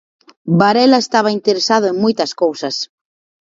Varela 0.61 0.97
estaba 1.03 1.35
interesado 1.37 1.85
en 1.91 1.95
moitas 2.03 2.31
cousas. 2.41 2.75